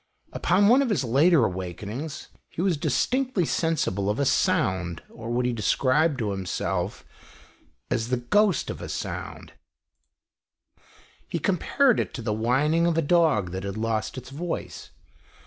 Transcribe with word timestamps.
Upon 0.33 0.67
one 0.67 0.81
of 0.81 0.89
his 0.89 1.03
later 1.03 1.45
awakenings, 1.45 2.29
he 2.49 2.63
was 2.63 2.75
distinctly 2.75 3.45
sensible 3.45 4.09
of 4.09 4.17
a 4.17 4.25
sound, 4.25 5.03
or 5.11 5.29
what 5.29 5.45
he 5.45 5.53
described 5.53 6.17
to 6.17 6.31
himself 6.31 7.05
as 7.91 8.07
the" 8.07 8.17
ghost" 8.33 8.71
of 8.71 8.81
a 8.81 8.89
sound. 8.89 9.53
74 9.53 9.53
THE 9.53 10.81
EASTERN 10.81 10.85
WINDOW. 10.87 11.27
He 11.27 11.39
compared 11.67 11.99
it 11.99 12.13
to 12.15 12.21
the 12.23 12.33
whining 12.33 12.87
of 12.87 12.97
a 12.97 13.03
dog 13.03 13.51
that 13.51 13.63
had 13.63 13.77
lost 13.77 14.17
its 14.17 14.31
voice. 14.31 14.89